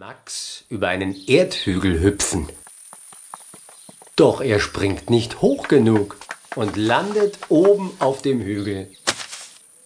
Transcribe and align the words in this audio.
Max 0.00 0.64
über 0.70 0.88
einen 0.88 1.14
Erdhügel 1.28 2.00
hüpfen. 2.00 2.48
Doch 4.16 4.40
er 4.40 4.58
springt 4.58 5.10
nicht 5.10 5.42
hoch 5.42 5.68
genug 5.68 6.16
und 6.56 6.78
landet 6.78 7.36
oben 7.50 7.92
auf 7.98 8.22
dem 8.22 8.40
Hügel. 8.40 8.90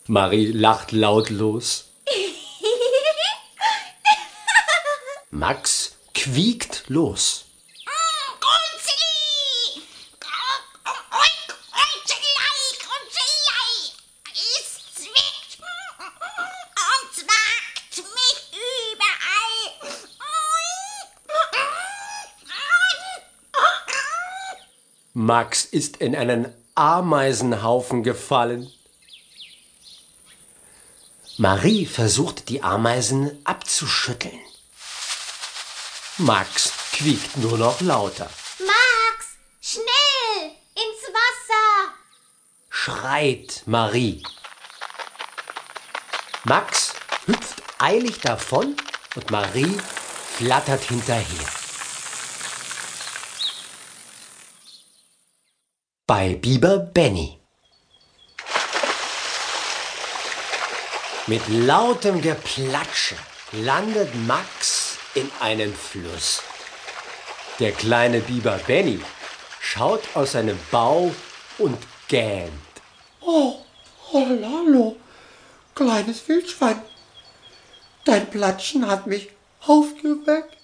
Marie 0.06 0.52
lacht 0.52 0.92
lautlos. 0.92 1.90
Max 5.32 5.96
quiekt 6.14 6.84
los. 6.86 7.43
Max 25.16 25.64
ist 25.64 25.98
in 25.98 26.16
einen 26.16 26.52
Ameisenhaufen 26.74 28.02
gefallen. 28.02 28.68
Marie 31.38 31.86
versucht 31.86 32.48
die 32.48 32.64
Ameisen 32.64 33.40
abzuschütteln. 33.44 34.40
Max 36.18 36.72
quiekt 36.90 37.36
nur 37.36 37.56
noch 37.58 37.80
lauter. 37.80 38.28
Max, 38.58 39.26
schnell 39.60 40.50
ins 40.74 41.04
Wasser! 41.12 41.94
schreit 42.68 43.62
Marie. 43.66 44.20
Max 46.42 46.92
hüpft 47.26 47.62
eilig 47.78 48.18
davon 48.18 48.76
und 49.14 49.30
Marie 49.30 49.78
flattert 50.36 50.82
hinterher. 50.82 51.63
Bei 56.06 56.34
Biber 56.34 56.80
Benny. 56.80 57.40
Mit 61.26 61.40
lautem 61.48 62.20
Geplatsche 62.20 63.16
landet 63.52 64.14
Max 64.26 64.98
in 65.14 65.30
einem 65.40 65.72
Fluss. 65.72 66.42
Der 67.58 67.72
kleine 67.72 68.20
Biber 68.20 68.60
Benny 68.66 69.00
schaut 69.60 70.02
aus 70.14 70.32
seinem 70.32 70.58
Bau 70.70 71.10
und 71.56 71.78
gähnt. 72.08 72.52
Oh, 73.22 73.60
oh 74.12 74.26
hallo, 74.42 74.96
kleines 75.74 76.28
Wildschwein. 76.28 76.82
Dein 78.04 78.28
Platschen 78.28 78.86
hat 78.86 79.06
mich 79.06 79.30
aufgeweckt. 79.66 80.58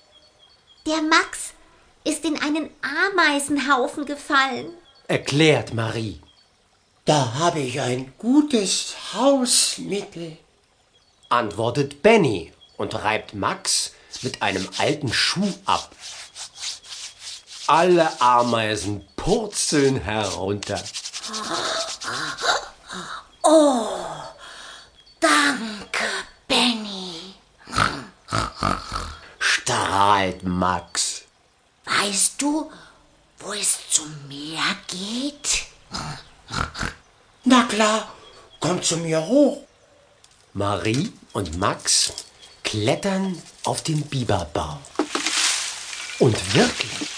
Der 0.84 1.00
Max 1.00 1.54
ist 2.04 2.26
in 2.26 2.38
einen 2.42 2.68
Ameisenhaufen 2.82 4.04
gefallen 4.04 4.74
erklärt 5.10 5.74
Marie. 5.74 6.20
Da 7.04 7.34
habe 7.34 7.58
ich 7.58 7.80
ein 7.80 8.14
gutes 8.16 8.94
Hausmittel, 9.12 10.38
antwortet 11.28 12.00
Benny 12.00 12.52
und 12.76 12.94
reibt 12.94 13.34
Max 13.34 13.92
mit 14.22 14.40
einem 14.40 14.68
alten 14.78 15.12
Schuh 15.12 15.52
ab. 15.64 15.90
Alle 17.66 18.20
Ameisen 18.20 19.04
purzeln 19.16 20.00
herunter. 20.00 20.80
Oh, 23.42 23.88
danke, 25.18 26.04
Benny, 26.46 27.34
strahlt 29.40 30.44
Max. 30.44 31.22
Weißt 31.84 32.40
du, 32.40 32.70
wo 33.40 33.52
es 33.54 33.78
zum 33.90 34.14
Meer 34.28 34.76
geht? 34.86 35.66
Na 37.44 37.64
klar, 37.64 38.12
komm 38.60 38.82
zu 38.82 38.98
mir 38.98 39.26
hoch. 39.26 39.62
Marie 40.52 41.12
und 41.32 41.58
Max 41.58 42.12
klettern 42.62 43.40
auf 43.64 43.82
den 43.82 44.02
Biberbau. 44.02 44.78
Und 46.18 46.54
wirklich, 46.54 47.08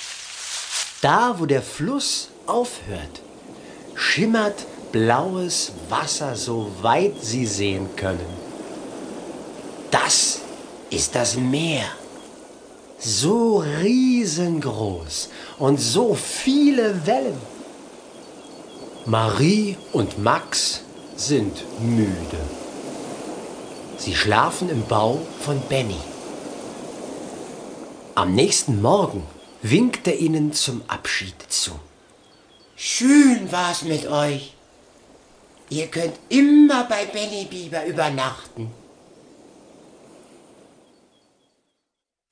da 1.01 1.39
wo 1.39 1.47
der 1.47 1.63
Fluss 1.63 2.29
aufhört, 2.47 3.21
schimmert 3.97 4.65
blaues 4.93 5.73
Wasser, 5.89 6.37
so 6.37 6.71
weit 6.83 7.15
sie 7.21 7.47
sehen 7.47 7.97
können. 7.97 8.39
Das 9.91 10.41
ist 10.91 11.15
das 11.15 11.35
Meer 11.35 11.91
so 13.05 13.59
riesengroß 13.59 15.29
und 15.59 15.81
so 15.81 16.15
viele 16.15 17.07
Wellen. 17.07 17.39
Marie 19.07 19.77
und 19.93 20.23
Max 20.23 20.83
sind 21.17 21.65
müde. 21.81 22.39
Sie 23.99 24.15
schlafen 24.15 24.69
im 24.69 24.85
Bau 24.87 25.21
von 25.41 25.61
Benny. 25.69 26.01
Am 28.15 28.35
nächsten 28.35 28.81
Morgen 28.81 29.25
winkt 29.63 30.07
er 30.07 30.19
ihnen 30.19 30.53
zum 30.53 30.83
Abschied 30.87 31.35
zu. 31.49 31.73
Schön 32.77 33.51
war's 33.51 33.83
mit 33.83 34.07
euch. 34.07 34.55
Ihr 35.71 35.87
könnt 35.87 36.15
immer 36.29 36.85
bei 36.85 37.07
Benny 37.07 37.47
Bieber 37.47 37.85
übernachten. 37.87 38.71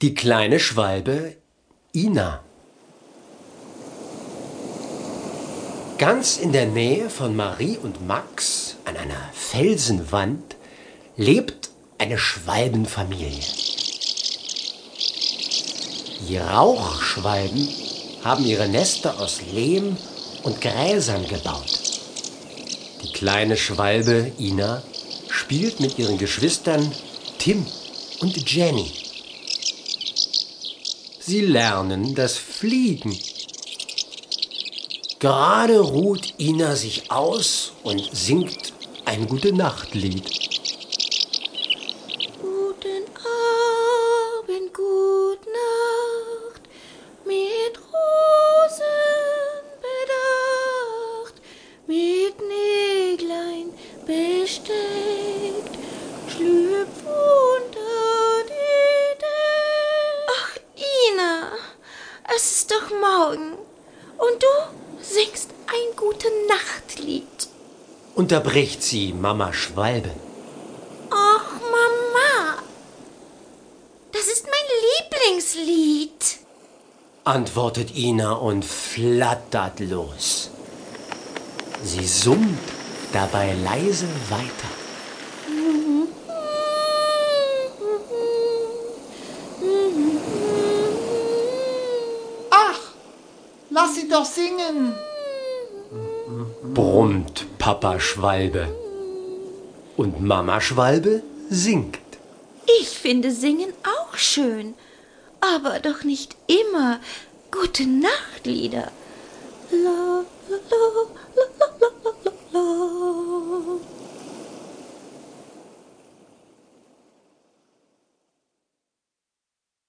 Die 0.02 0.14
kleine 0.14 0.58
Schwalbe 0.58 1.36
Ina. 1.92 2.40
Ganz 5.98 6.38
in 6.38 6.52
der 6.52 6.64
Nähe 6.64 7.10
von 7.10 7.36
Marie 7.36 7.76
und 7.76 8.06
Max 8.06 8.76
an 8.86 8.96
einer 8.96 9.28
Felsenwand 9.34 10.56
lebt 11.18 11.68
eine 11.98 12.16
Schwalbenfamilie. 12.16 13.44
Die 16.26 16.38
Rauchschwalben 16.38 17.68
haben 18.24 18.46
ihre 18.46 18.70
Nester 18.70 19.20
aus 19.20 19.42
Lehm 19.52 19.98
und 20.44 20.62
Gräsern 20.62 21.28
gebaut. 21.28 21.78
Die 23.04 23.12
kleine 23.12 23.58
Schwalbe 23.58 24.32
Ina 24.38 24.82
spielt 25.28 25.78
mit 25.78 25.98
ihren 25.98 26.16
Geschwistern 26.16 26.90
Tim 27.38 27.66
und 28.20 28.50
Jenny. 28.50 29.09
Sie 31.30 31.42
lernen 31.42 32.16
das 32.16 32.36
Fliegen. 32.36 33.16
Gerade 35.20 35.78
ruht 35.78 36.34
Ina 36.40 36.74
sich 36.74 37.08
aus 37.08 37.70
und 37.84 38.00
singt 38.12 38.72
ein 39.04 39.28
Gute-Nacht-Lied. 39.28 40.24
Guten 42.42 43.04
Abend, 44.40 44.74
gut 44.74 45.42
Nacht, 45.60 46.62
mit 47.24 47.74
Rosen 47.92 48.90
bedacht, 49.86 51.34
mit 51.86 52.34
Näglein 52.40 53.68
besteckt, 54.04 55.09
Und 64.26 64.42
du 64.42 64.54
singst 65.02 65.50
ein 65.66 65.96
gute 65.96 66.28
Nachtlied. 66.46 67.48
Unterbricht 68.14 68.82
sie 68.82 69.14
Mama 69.14 69.52
Schwalbe. 69.52 70.10
Ach, 71.10 71.52
Mama. 71.76 72.62
Das 74.12 74.26
ist 74.26 74.44
mein 74.44 74.68
Lieblingslied. 75.30 76.38
Antwortet 77.24 77.96
Ina 77.96 78.32
und 78.32 78.64
flattert 78.64 79.80
los. 79.80 80.50
Sie 81.82 82.06
summt 82.06 82.58
dabei 83.12 83.54
leise 83.54 84.08
weiter. 84.28 84.70
Lass 93.80 93.94
sie 93.94 94.08
doch 94.08 94.26
singen. 94.26 94.94
Brummt 96.74 97.46
Papa 97.58 97.98
Schwalbe. 97.98 98.68
Und 99.96 100.20
Mama 100.20 100.60
Schwalbe 100.60 101.22
singt. 101.48 101.98
Ich 102.80 102.90
finde 102.90 103.30
Singen 103.30 103.72
auch 103.94 104.14
schön, 104.18 104.74
aber 105.40 105.78
doch 105.78 106.04
nicht 106.04 106.36
immer 106.46 107.00
gute 107.50 107.86
Nachtlieder. 107.86 108.92
La, 109.70 110.24
la. 110.50 110.59